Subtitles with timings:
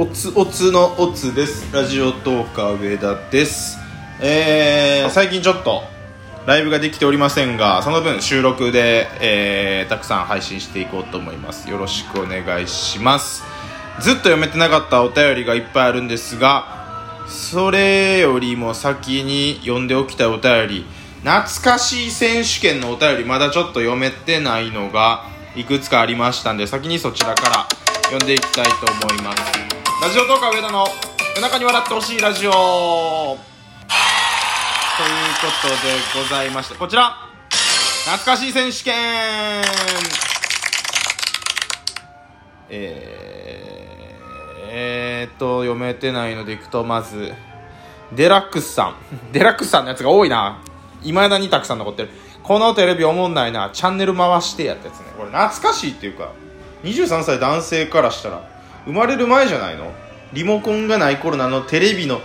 [0.00, 1.74] おつおつのおつです。
[1.74, 3.78] ラジオトーカー上田です。
[4.20, 5.82] えー、最近ちょっと
[6.46, 11.68] ライブができておりませんがその分収録で、えー、たくさん配信していこうと思います。
[11.68, 13.42] よろしくお願いします。
[13.98, 20.86] ずっと読めてなかったお便りがいっぱいあるんですがそれよりも先に読んでおきたいお便り。
[21.24, 21.42] 懐
[21.72, 25.24] かしい選手権のお便りまだちょっと読めてないのが
[25.56, 27.68] いくつかありましたんで先にそちらから
[28.04, 28.70] 読んでいきたいと
[29.08, 29.87] 思います。
[30.00, 30.86] ラジオトーカー上田の
[31.34, 32.52] 夜中に笑ってほしいラジオ。
[32.52, 32.56] という
[33.36, 33.40] こ
[35.60, 35.74] とで
[36.22, 37.16] ございましてこちら。
[38.04, 38.94] 懐かしい選手権。
[42.70, 47.34] えー、えー、っと読めてないのでいくとまず
[48.12, 48.94] デラックスさん。
[49.32, 50.62] デラックスさんのやつが多いな。
[51.02, 52.10] いまだにたくさん残ってる。
[52.44, 53.70] このテレビおもんないな。
[53.72, 55.06] チャンネル回してやったやつね。
[55.18, 56.30] これ懐かしいっていうか
[56.84, 58.57] 23歳男性からしたら
[58.88, 59.92] 生まれる前じゃないの？
[60.32, 62.22] リモコンがない頃のあのテレビの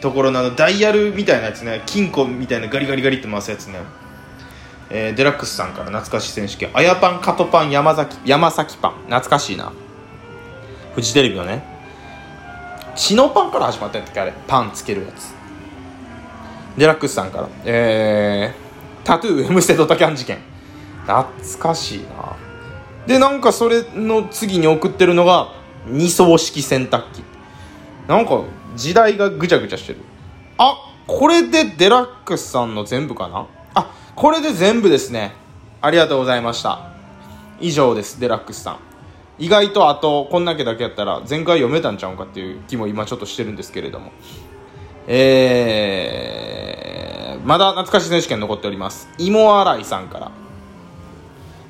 [0.00, 1.82] ところのあのダイヤルみたいなやつね。
[1.86, 3.80] 金庫みたいなガリガリガリって回すやつね。
[4.90, 6.70] えー、デラックスさんから懐かしい選手権。
[6.72, 8.92] あやパンカトパン山崎山崎パン。
[9.06, 9.72] 懐かしいな。
[10.94, 11.64] フジテレビのね。
[12.94, 14.20] 血のパンから始まったやったっけ？
[14.20, 14.32] あれ。
[14.46, 15.34] パンつけるやつ。
[16.78, 17.48] デラックスさんから。
[17.64, 20.38] えー、タトゥー M ステドタキャン事件。
[21.06, 21.24] 懐
[21.58, 22.36] かしいな。
[23.06, 25.52] でなんかそれの次に送ってるのが
[25.86, 27.22] 二層式洗濯機。
[28.08, 28.42] なんか
[28.76, 30.00] 時代がぐちゃぐちゃしてる。
[30.58, 30.76] あ
[31.06, 33.46] これでデラックスさんの全部かな？
[33.74, 35.32] あこれで全部ですね。
[35.80, 36.92] ありがとうございました。
[37.60, 38.78] 以上ですデラックスさん。
[39.38, 44.12] 意外とあとこんだけだけやったら前回読めたんちゃうかっていう気も今ちょっとしてるんですけれども。
[45.06, 49.08] えー、まだ懐かし選手権残っております。
[49.18, 50.30] 芋洗いさんから。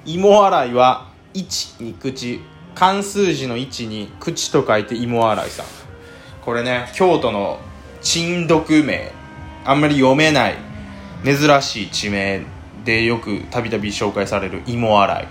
[0.04, 2.40] 芋洗いは1に口。
[2.74, 5.66] 漢数字の1に口と書いて芋洗いさん。
[6.42, 7.60] これね京都の
[8.02, 9.12] 珍読名。
[9.64, 10.56] あんまり読めない。
[11.24, 12.42] 珍しい地名
[12.84, 15.28] でよくたびたび紹介される芋洗い。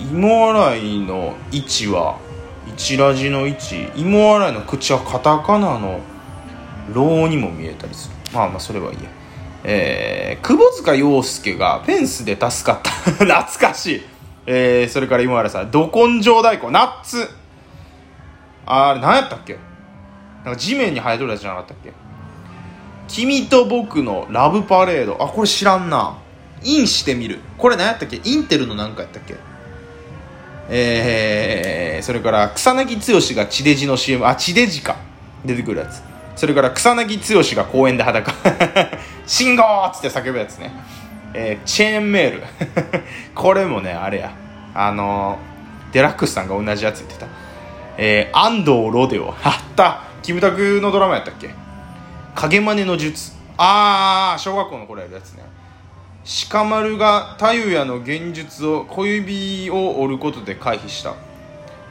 [0.00, 2.18] 芋洗いの位置は
[2.66, 6.00] 一ラジの位置芋洗いの口はカタカナの
[6.92, 8.16] 「ロー」にも見えたりする。
[8.32, 9.10] まあまあそれはいいや。
[9.64, 12.90] えー、窪塚洋介がフェンスで助かった。
[13.24, 14.11] 懐かしい。
[14.46, 17.28] えー、それから今原さんど根性太鼓ナッツ。
[18.66, 19.58] あれ何やったっけ？
[20.44, 21.92] なんか地面に生えとるやつじゃなかったっけ？
[23.08, 25.22] 君と僕のラブパレード。
[25.22, 26.18] あこれ知らんな。
[26.64, 27.40] インしてみる。
[27.58, 28.20] これ何やったっけ？
[28.24, 29.36] インテルの何かやったっけ？
[30.68, 34.96] えー、それから草薙剛が地デジの CM あ地デジか。
[35.44, 36.02] 出てくるやつ。
[36.36, 38.32] それから草薙剛が公園で裸。
[39.26, 40.72] 信号っつって叫ぶやつね。
[41.34, 42.42] えー、チェーンメール。
[43.34, 44.32] これもねあれや。
[44.74, 47.26] あのー、デラックスさんが同じやつ言ってた。
[47.98, 49.34] えー、安藤ロデオ。
[49.44, 50.02] あった。
[50.22, 51.50] キムタクのドラマやったっけ？
[52.34, 53.32] 影真似の術。
[53.58, 55.42] ああ小学校の頃やるやつね。
[56.50, 61.14] 鹿丸が太陽の現実を小指を折ることで回避した。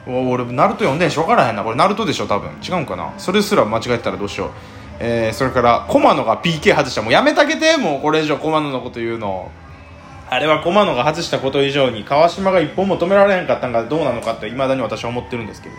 [0.06, 1.10] 俺ナルト読んでん。
[1.10, 1.62] し分からへんな。
[1.62, 2.50] これナルトでしょ多分。
[2.66, 3.12] 違うんかな？
[3.18, 4.50] それすら間違えたらどうしよう。
[5.00, 7.02] えー、それから駒野が PK 外した。
[7.02, 7.76] もうやめてあげて。
[7.76, 9.50] もうこれ以上駒野のこと言うの。
[10.30, 15.74] あれは駒野が外したこと以上に川島が一本も止められへんかったんがどうなのかっていまだに私は思ってるんですけど、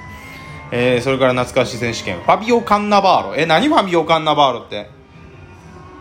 [0.71, 2.19] えー、それから懐かしい選手権。
[2.21, 3.35] ファビオ・カンナバーロ。
[3.35, 4.89] え何ファビオ・カンナバーロって？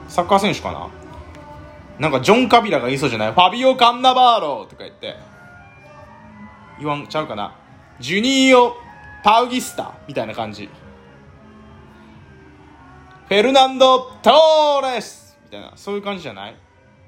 [0.08, 0.88] サッカー選手かな？
[1.98, 3.32] なんかジョン・カビラが言いそうじゃない？
[3.32, 5.14] ファビオ・カンナバーロとか言って。
[6.78, 7.54] 言わんちゃうかな？
[8.00, 8.76] ジュニーオ・
[9.22, 10.68] パウギスタみたいな感じ。
[13.32, 16.56] フェルナンド・トーレスみたいな、そういう感じじゃない？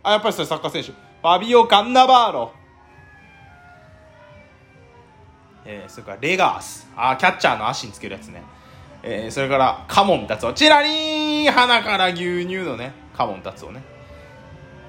[0.02, 0.88] あ、やっぱりそれサッカー選手。
[0.92, 2.52] ファビオ・カンナバーロ。
[5.66, 6.88] えー、それからレガース。
[6.96, 8.42] あ、キャッチャーの足につけるやつね。
[9.02, 10.54] えー、それからカモン達夫。
[10.54, 13.82] チラリーン鼻から牛乳のね、カモン達夫ね。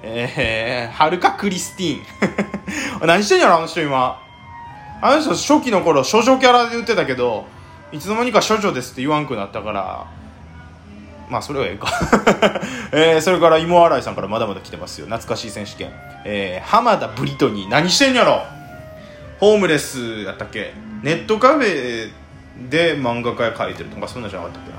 [0.02, 3.04] えー、はるかクリスティーン。
[3.06, 4.18] 何してんやろ、あの人今。
[5.02, 7.44] あの人初期の頃、少女キャラで言ってたけど、
[7.92, 10.06] いつの間にか処女ですって言わんくなったから、
[11.28, 11.88] まあそれはええか。
[12.92, 15.06] えー、それから芋洗いさんからまだまだ来てますよ。
[15.06, 15.90] 懐かしい選手権、
[16.24, 18.42] えー、浜田ブリトニー何してんやろ？
[19.40, 20.72] ホームレスやったっけ？
[21.02, 22.10] ネットカフェ
[22.70, 24.76] で漫画家描いてるとかそんなじゃなかったっけな？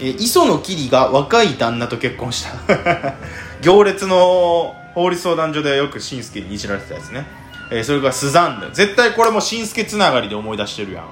[0.00, 3.14] えー、磯野桐が若い旦那と結婚した。
[3.60, 7.26] 行列の法律相談所でよくしんすけにいじられてたやつね、
[7.72, 8.68] えー、それからスザンヌ。
[8.72, 11.04] 絶対これもしんすけつながりで思い出してるやん。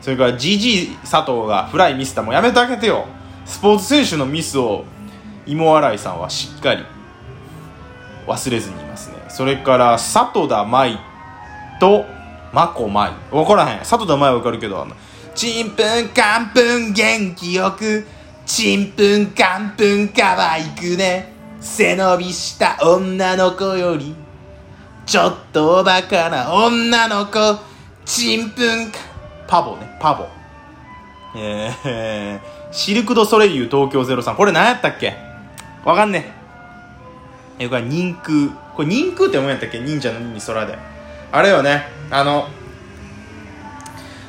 [0.00, 3.06] それからジジイ佐藤がフライミスターもやめてあげてよ。
[3.44, 4.84] スポーツ選手のミスを
[5.46, 6.84] 芋洗いさんはしっかり
[8.26, 9.16] 忘れずにいますね。
[9.28, 10.98] それから里田舞
[11.80, 12.04] と
[12.52, 13.78] まこまい分からへん。
[13.80, 14.94] 佐藤田舞は分かるけどあの
[15.34, 18.06] ちんぷんかんぷん元気よく
[18.46, 21.32] ちんぷんかんぷんかわいくね。
[21.60, 24.14] 背伸びした女の子より
[25.06, 27.58] ちょっとおバカな女の子。
[28.04, 28.98] ちんぷんか
[29.46, 30.26] パボねパボ。
[31.36, 32.40] えー、
[32.72, 35.14] シルク・ド・ソレイユ東京03これ何やったっけ？
[35.84, 36.32] わかんね
[37.58, 37.68] え。
[37.68, 38.48] これ人空。
[38.74, 39.78] これ人空って思うんやったっけ？
[39.78, 40.78] 忍者の忍に空で。
[41.30, 41.84] あれよね。
[42.10, 42.48] あの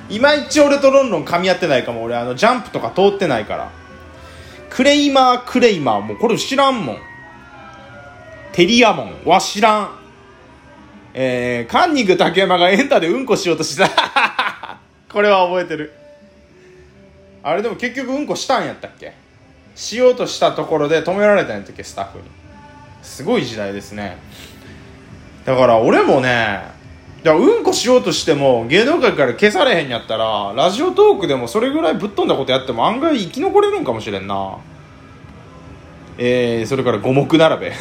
[0.10, 2.16] いまいち俺とロンロン噛み合ってないかも俺。
[2.16, 3.72] あのジャンプとか通ってないから。
[4.70, 6.98] クレイマークレイマーもうこれ知らんもん。
[8.52, 9.24] テリアモン。
[9.26, 10.00] は知らん。
[11.14, 13.88] えー、カンニング竹山がエンタでうんこしようとした。
[15.12, 15.94] これは覚えてる。
[17.44, 19.14] あれでも結局うんこしたんやったっけ？
[19.76, 21.84] しようとしたところで止められたんやったっけ？
[21.84, 22.24] スタッフに。
[23.02, 24.18] すごい時代ですね。
[25.46, 26.62] だから俺もね
[27.24, 34.58] だうんこしようとしても芸能界から消されへんやったらラジオトークでもそれぐらいぶっ飛んだことやっても案外生き残れるんかもしれんな。
[36.18, 37.72] えー、それから五目並べ。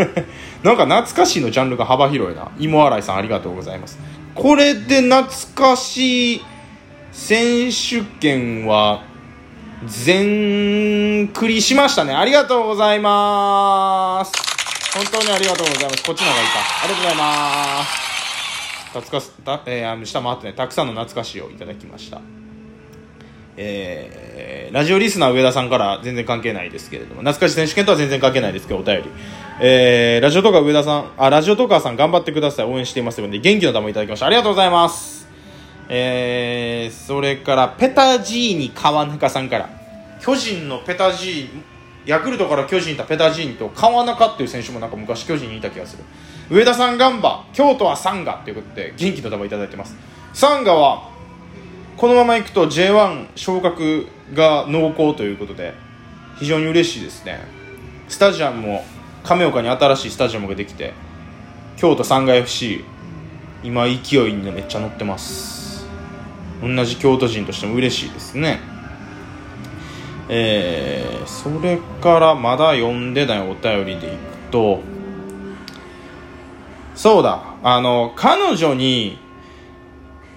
[0.62, 2.50] なんか懐かしいのジャンルが幅広いな。
[2.58, 3.98] 芋洗いさんありがとうございます。
[4.34, 5.24] これで懐
[5.54, 6.42] かしい
[7.12, 9.04] 選手権は
[9.86, 14.32] 全クリしましたねありがとうございます
[14.94, 16.54] 本当にありがとうございますこっちの方がいいか
[16.84, 18.12] ありがとうございます
[18.86, 22.20] 懐かすた、えー、下回ってねたくさんの懐かしいをいただきました
[23.56, 29.04] えー、ラジオリスナー上田さんから全然関係ないですけれども、懐かし選手権とは全然関係ないですけど、お便り。
[29.60, 32.66] えー、ラジオとか上田さん、あ、ラジオトーカーさん頑張ってください。
[32.66, 34.26] 応援していますので、元気の玉いただきました。
[34.26, 35.11] ありがとうございます。
[35.88, 39.70] えー、それから、ペタジーニ川中さんから、
[40.20, 41.62] 巨人のペタジーニ、
[42.06, 46.04] ヤクルトから巨人いたペタジーニと川中っていう選手もなんか昔巨人にいた気がする。
[46.50, 49.96] 上田さんガンバ、京都はサンガっていうことで、元気の玉いただいてます。
[50.32, 51.12] サンガは、
[51.96, 55.74] このままいくと J1 昇格が濃厚ということで
[56.38, 57.40] 非常に嬉しいですね
[58.08, 58.84] スタジアムも
[59.22, 60.94] 亀岡に新しいスタジアムができて
[61.76, 62.84] 京都3階 FC
[63.62, 65.61] 今勢いにめっちゃ乗ってます
[66.62, 68.60] 同じ京都人としても嬉しいですね。
[70.28, 74.80] えー、それからまだ読んでないお便りでいくと
[76.94, 79.18] そうだあの彼女に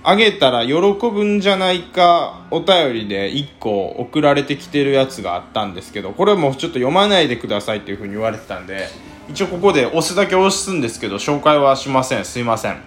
[0.04, 8.90] あげたら喜ぶんじゃないかお便りで1個送られてきてるやつがあったんですけどこれもちょっと読まないでくださいっていう風に言われてたんで
[9.30, 12.26] 一応ここで押すだけ押すんですけど紹介はしません。
[12.26, 12.78] すいません。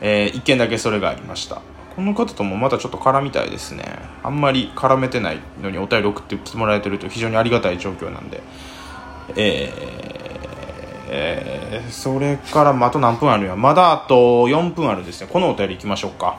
[0.00, 1.60] えー、1件だけそれがありました。
[1.94, 3.98] この方ともまたちょっと絡みたいですね。
[4.22, 8.42] あんまり絡めてないのにお便り送ってきてもらえてると非常にありがたい状況なんで。
[9.36, 10.22] えー
[11.14, 13.56] えー、それからあと何分あるや。
[13.56, 15.28] まだあと4分あるですね。
[15.30, 16.38] このお便りいきましょうか。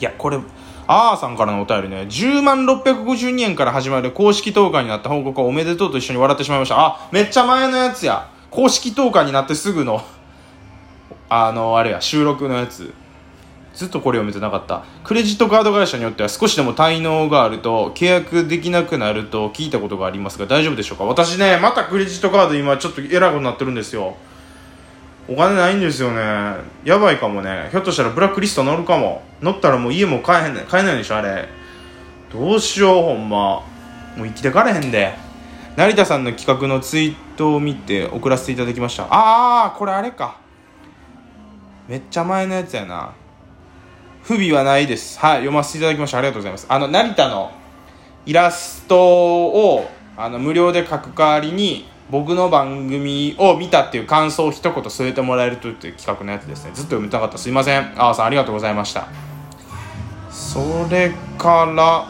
[0.00, 0.38] いやこれ
[0.86, 2.02] あーさんからのお便りね。
[2.02, 6.78] 10万652円から始まる公式投下になった報告をおめでとうと一緒に笑ってしまいました。
[6.78, 8.30] あめっちゃ前のやつや。
[8.50, 10.02] 公式投下になってすぐの
[11.28, 12.94] あのあれや収録のやつ。
[13.76, 14.84] ずっとこれ読めてなかった。
[15.04, 21.04] クレジットカード会社によっては少しでも滞納があると契約できなくなると聞いたことがありますが大丈夫でしょうか？
[21.04, 24.16] 私ねまたクレジットカード今ちょっとえらいことになってるんですよ。
[25.28, 26.56] お金ないんですよね。
[26.84, 27.68] やばいかもね。
[27.70, 29.22] ひょっとしたらブラックリスト乗るかも。
[29.42, 31.48] 乗ったらもう家も買えへんね買えないでしょあれ。
[32.32, 33.62] どうしようほんま。
[34.16, 35.14] もう生きてかれへんで。
[35.76, 39.02] 成田さんの企画のツイートを見て送らせていただきました。
[39.10, 40.38] ああこれあれか。
[41.86, 43.12] めっちゃ前のやつやな。
[44.26, 45.20] 不備はないです。
[45.20, 46.66] はい、読ませていただきましたありがとうございます。
[46.68, 47.52] あの、成田の
[48.26, 56.72] イラストを、あの、無料で書く代わりに、僕の番組を見たっていう感想を一言添えてもらえるという企画のやつですね。
[56.74, 57.38] ずっと読みたかった。
[57.38, 57.92] すいません。
[57.96, 59.06] あわさん、ありがとうございました。
[60.28, 62.08] それから、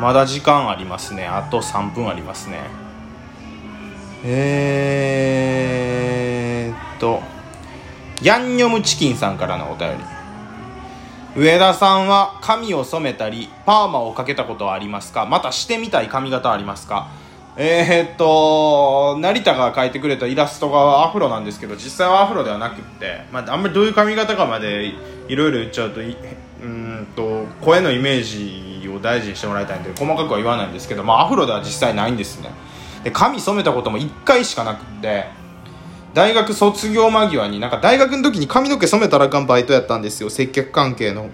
[0.00, 1.26] まだ時間ありますね。
[1.26, 2.60] あと3分ありますね。
[4.24, 7.20] えーっと、
[8.22, 10.21] ヤンニョムチキンさんからのお便り。
[11.34, 15.24] 上田さんは髪を染めたりパーマをかけたことはありますか？
[15.24, 17.08] またしてみたい髪型ありますか？
[17.56, 24.92] えー、っと成田が描いてくれたイラストがアフロなんですけど実際はアフロではなくって、まあ、あんまりどういう髪型かまで
[25.28, 26.04] いろいろ言っちゃうとう
[26.66, 32.50] んと声のイメージを大事にしてもらいたいんで細かくは言わないんですけど、まあ、アフロでは実際ないんですね。
[33.04, 35.26] で髪染めたことも1回しかなくって
[36.14, 40.30] 大学卒業間際になんか大学の時に髪の毛染めたらあかんバイトやったんですよ。
[40.30, 41.30] 接客関係の。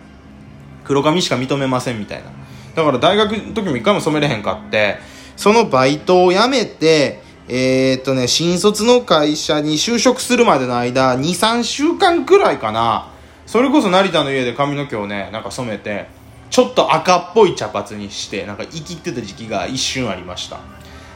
[0.85, 2.31] 黒髪しか認めませんみたいな。
[2.75, 4.99] だから大学の時も一回も染めれへんかって。
[5.37, 13.11] そのバイトを辞めてえー、っとね新卒の会社に就職するまでの間23週間くらいかな。
[13.47, 16.07] それこそ成田の家で髪の毛をねなんか染めて
[16.51, 20.61] ちょっと赤っぽい茶髪にしてなんか生きってた時期が一瞬ありました。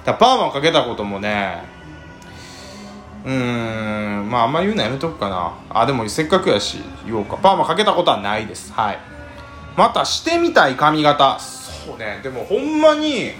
[0.04, 1.62] だパーマをかけたこともね
[3.25, 5.55] うんまああんま言うのやめとくかな。
[5.71, 7.37] あでもせっかくやし言おうか。
[7.37, 8.73] パーマかけたことはないです。
[8.73, 8.99] はい。
[9.76, 11.38] またしてみたい髪型。
[11.38, 12.21] そうね。
[12.23, 13.33] でもほんまに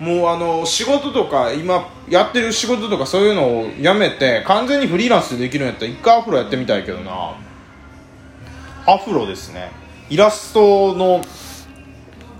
[0.00, 7.36] もうあの仕事とか今やってる仕事とかそういうのをやめて完全にフリーランスでできるんやったら一回アフロやってみたいけどな。
[8.86, 9.70] アフロですね。
[10.08, 11.20] イラストの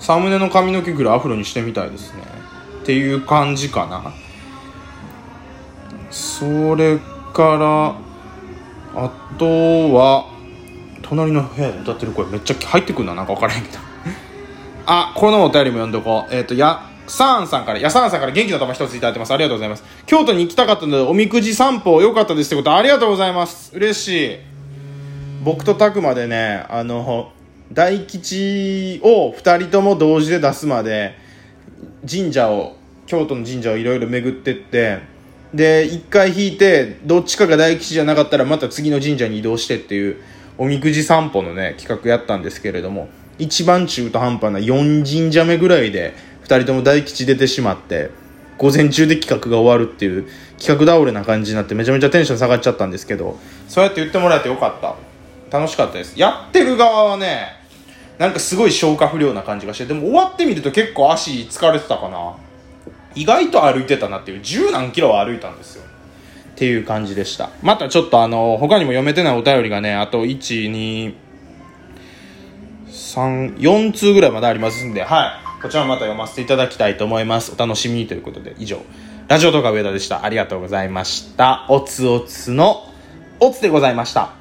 [0.01, 2.23] サムネの髪の毛ぐらいアフロにしてみたいですね。
[2.83, 4.13] っていう感じかな。
[6.11, 6.99] それ
[7.33, 7.57] か
[8.95, 10.27] らあとは
[11.03, 13.79] 隣の部屋で歌ってる声めっちゃ入ってくるななんか分からへんけど
[14.87, 19.35] あこのお便りも読んどこうえっ、ー、とやサーンさんから、やさんさんから元気の玉一ついただいてます。
[19.35, 19.83] ありがとうございます。
[20.07, 23.73] 京都に行きたかったので、おみくじ散歩良かったですってことありがとうございます。
[23.75, 24.39] 嬉しい。
[25.43, 27.33] 僕と拓磨でね、あの、
[27.73, 31.17] 大吉を2人とも同時で出すまで
[32.09, 32.77] 神社を
[33.07, 35.01] 京都の神社をいろいろ巡ってって
[35.55, 40.17] で1回引いてどっちかが大吉じゃなかったらまた次の神社に移動してっていう
[40.59, 46.15] おみくじ散歩のね企画やったんですけれども一番中途半端な4神社目ぐらいで
[46.45, 48.11] 2人とも大吉出てしまって
[48.59, 50.29] 午前中で企画が終わるっていう
[50.59, 53.39] 企画倒れな感じになってめちゃめちゃテンション下がっちゃったんですけど
[53.69, 54.97] そうやって言ってもらえてよかった。
[55.51, 56.19] 楽しかったです。
[56.19, 57.57] やってる側はね
[58.19, 62.37] なんかすごい消化不良な感じがしてでも終わってみると結構足疲れてたかな。
[63.15, 65.85] 意外と歩いてたなっていう十何キロは歩いたんですよ。
[65.85, 67.51] っていう感じでした。
[67.63, 71.15] またちょっとあの他にも読めてないお便りがねあと123
[72.89, 75.63] 4通ぐらいまでありますんではい。
[75.63, 77.53] こちらもまた読ませていただきたいと思います。
[77.55, 78.81] お楽しみにということで以上。
[79.29, 80.25] ラジオ動画上田でした。
[80.25, 81.67] ありがとうございました。
[81.69, 82.87] おつおつの
[83.39, 84.40] おつでございました。